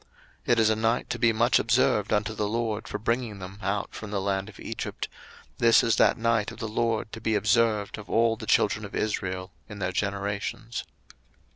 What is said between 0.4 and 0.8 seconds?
02:012:042 It is a